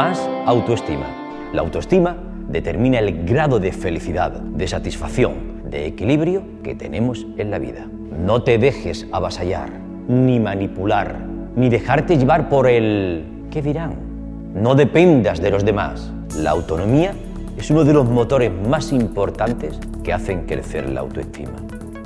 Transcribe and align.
más 0.00 0.30
autoestima. 0.46 1.04
La 1.52 1.60
autoestima 1.60 2.16
determina 2.48 3.00
el 3.00 3.26
grado 3.26 3.60
de 3.60 3.70
felicidad, 3.70 4.30
de 4.32 4.66
satisfacción, 4.66 5.60
de 5.68 5.84
equilibrio 5.84 6.42
que 6.62 6.74
tenemos 6.74 7.26
en 7.36 7.50
la 7.50 7.58
vida. 7.58 7.86
No 8.18 8.42
te 8.42 8.56
dejes 8.56 9.06
avasallar, 9.12 9.68
ni 10.08 10.40
manipular, 10.40 11.18
ni 11.54 11.68
dejarte 11.68 12.16
llevar 12.16 12.48
por 12.48 12.66
el 12.66 13.26
¿qué 13.50 13.60
dirán? 13.60 13.92
No 14.54 14.74
dependas 14.74 15.38
de 15.38 15.50
los 15.50 15.66
demás. 15.66 16.10
La 16.34 16.52
autonomía 16.52 17.12
es 17.58 17.70
uno 17.70 17.84
de 17.84 17.92
los 17.92 18.08
motores 18.08 18.50
más 18.70 18.94
importantes 18.94 19.78
que 20.02 20.14
hacen 20.14 20.46
crecer 20.46 20.88
la 20.88 21.00
autoestima. 21.00 21.58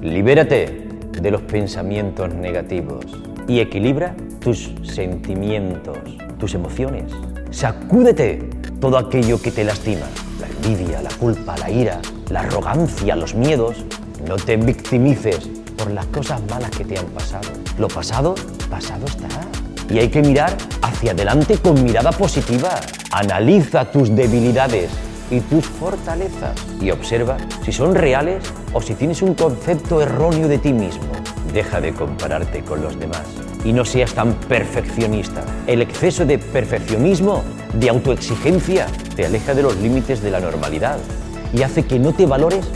Libérate 0.00 0.88
de 1.20 1.30
los 1.30 1.42
pensamientos 1.42 2.32
negativos 2.32 3.04
y 3.46 3.60
equilibra 3.60 4.14
tus 4.40 4.72
sentimientos, 4.82 5.98
tus 6.38 6.54
emociones. 6.54 7.12
Sacúdete 7.52 8.48
todo 8.80 8.96
aquello 8.96 9.40
que 9.40 9.52
te 9.52 9.62
lastima, 9.62 10.06
la 10.40 10.46
envidia, 10.46 11.02
la 11.02 11.10
culpa, 11.10 11.54
la 11.58 11.70
ira, 11.70 12.00
la 12.30 12.40
arrogancia, 12.40 13.14
los 13.14 13.34
miedos. 13.34 13.84
No 14.26 14.36
te 14.36 14.56
victimices 14.56 15.50
por 15.76 15.90
las 15.90 16.06
cosas 16.06 16.40
malas 16.48 16.70
que 16.70 16.86
te 16.86 16.98
han 16.98 17.04
pasado. 17.06 17.46
Lo 17.78 17.88
pasado, 17.88 18.34
pasado 18.70 19.04
está. 19.04 19.28
Y 19.92 19.98
hay 19.98 20.08
que 20.08 20.22
mirar 20.22 20.56
hacia 20.80 21.12
adelante 21.12 21.58
con 21.58 21.84
mirada 21.84 22.10
positiva. 22.10 22.80
Analiza 23.10 23.84
tus 23.84 24.16
debilidades 24.16 24.90
y 25.30 25.40
tus 25.40 25.66
fortalezas 25.66 26.54
y 26.80 26.90
observa 26.90 27.36
si 27.62 27.70
son 27.70 27.94
reales 27.94 28.42
o 28.72 28.80
si 28.80 28.94
tienes 28.94 29.20
un 29.20 29.34
concepto 29.34 30.00
erróneo 30.00 30.48
de 30.48 30.56
ti 30.56 30.72
mismo. 30.72 31.04
Deja 31.52 31.82
de 31.82 31.92
compararte 31.92 32.64
con 32.64 32.80
los 32.80 32.98
demás 32.98 33.24
y 33.64 33.72
no 33.72 33.84
seas 33.84 34.12
tan 34.14 34.34
perfeccionista. 34.34 35.42
El 35.66 35.82
exceso 35.82 36.24
de 36.24 36.38
perfeccionismo, 36.38 37.42
de 37.74 37.88
autoexigencia, 37.88 38.86
te 39.14 39.26
aleja 39.26 39.54
de 39.54 39.62
los 39.62 39.76
límites 39.76 40.22
de 40.22 40.30
la 40.30 40.40
normalidad 40.40 40.98
y 41.52 41.62
hace 41.62 41.84
que 41.84 41.98
no 41.98 42.12
te 42.12 42.26
valores 42.26 42.66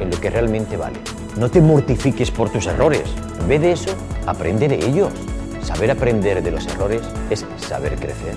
en 0.00 0.10
lo 0.10 0.20
que 0.20 0.30
realmente 0.30 0.76
vale. 0.76 0.98
No 1.36 1.48
te 1.48 1.60
mortifiques 1.60 2.30
por 2.30 2.50
tus 2.50 2.66
errores. 2.66 3.04
En 3.40 3.48
vez 3.48 3.60
de 3.60 3.72
eso, 3.72 3.90
aprende 4.26 4.68
de 4.68 4.76
ellos. 4.76 5.12
Saber 5.62 5.90
aprender 5.90 6.42
de 6.42 6.50
los 6.50 6.66
errores 6.66 7.02
es 7.30 7.46
saber 7.56 7.96
crecer. 7.96 8.34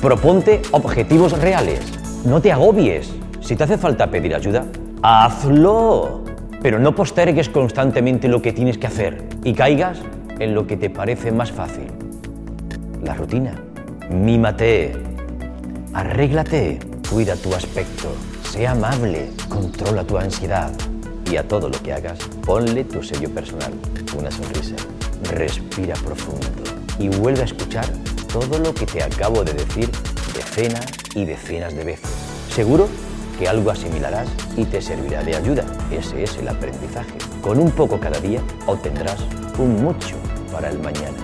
Proponte 0.00 0.62
objetivos 0.72 1.38
reales. 1.40 1.80
No 2.24 2.40
te 2.40 2.52
agobies. 2.52 3.10
Si 3.40 3.56
te 3.56 3.64
hace 3.64 3.78
falta 3.78 4.10
pedir 4.10 4.34
ayuda, 4.34 4.66
hazlo. 5.02 6.22
Pero 6.60 6.78
no 6.78 6.94
postergues 6.94 7.48
constantemente 7.48 8.28
lo 8.28 8.40
que 8.40 8.52
tienes 8.52 8.78
que 8.78 8.86
hacer 8.86 9.22
y 9.44 9.52
caigas 9.52 9.98
en 10.38 10.54
lo 10.54 10.66
que 10.66 10.76
te 10.76 10.90
parece 10.90 11.32
más 11.32 11.52
fácil. 11.52 11.86
La 13.02 13.14
rutina. 13.14 13.54
Mímate. 14.10 14.92
Arréglate. 15.92 16.78
Cuida 17.10 17.36
tu 17.36 17.54
aspecto. 17.54 18.08
Sea 18.50 18.72
amable. 18.72 19.30
Controla 19.48 20.04
tu 20.04 20.18
ansiedad. 20.18 20.72
Y 21.30 21.36
a 21.36 21.46
todo 21.46 21.68
lo 21.68 21.82
que 21.82 21.92
hagas, 21.92 22.18
ponle 22.44 22.84
tu 22.84 23.02
sello 23.02 23.30
personal. 23.30 23.72
Una 24.18 24.30
sonrisa. 24.30 24.76
Respira 25.30 25.94
profundo. 25.94 26.46
Y 26.98 27.08
vuelve 27.08 27.42
a 27.42 27.44
escuchar 27.44 27.86
todo 28.32 28.58
lo 28.58 28.74
que 28.74 28.86
te 28.86 29.02
acabo 29.02 29.44
de 29.44 29.54
decir 29.54 29.90
decenas 30.34 30.86
y 31.14 31.24
decenas 31.24 31.74
de 31.74 31.84
veces. 31.84 32.10
Seguro 32.50 32.88
que 33.38 33.48
algo 33.48 33.70
asimilarás 33.70 34.28
y 34.56 34.64
te 34.64 34.80
servirá 34.80 35.22
de 35.22 35.36
ayuda. 35.36 35.64
Ese 35.90 36.22
es 36.22 36.36
el 36.38 36.48
aprendizaje. 36.48 37.33
Con 37.44 37.60
un 37.60 37.70
poco 37.72 38.00
cada 38.00 38.18
día 38.20 38.40
obtendrás 38.66 39.18
un 39.58 39.84
mucho 39.84 40.16
para 40.50 40.70
el 40.70 40.78
mañana. 40.78 41.18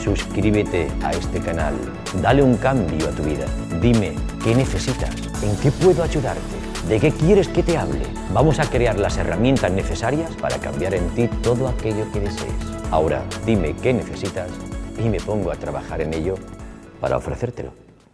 Suscríbete 0.00 0.86
a 1.02 1.10
este 1.10 1.40
canal, 1.40 1.74
dale 2.22 2.44
un 2.44 2.56
cambio 2.58 3.08
a 3.08 3.10
tu 3.10 3.24
vida. 3.24 3.44
Dime 3.80 4.14
qué 4.44 4.54
necesitas, 4.54 5.10
en 5.42 5.56
qué 5.56 5.72
puedo 5.72 6.04
ayudarte, 6.04 6.54
de 6.88 7.00
qué 7.00 7.10
quieres 7.10 7.48
que 7.48 7.64
te 7.64 7.76
hable. 7.76 8.04
Vamos 8.32 8.60
a 8.60 8.70
crear 8.70 9.00
las 9.00 9.16
herramientas 9.16 9.72
necesarias 9.72 10.30
para 10.40 10.58
cambiar 10.58 10.94
en 10.94 11.08
ti 11.08 11.26
todo 11.42 11.66
aquello 11.66 12.06
que 12.12 12.20
desees. 12.20 12.54
Ahora 12.92 13.24
dime 13.44 13.74
qué 13.74 13.92
necesitas 13.92 14.50
y 15.04 15.08
me 15.08 15.18
pongo 15.18 15.50
a 15.50 15.56
trabajar 15.56 16.00
en 16.02 16.14
ello 16.14 16.36
para 17.00 17.16
ofrecértelo. 17.16 17.83